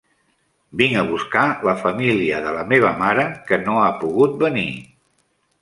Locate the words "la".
1.67-1.75, 2.57-2.65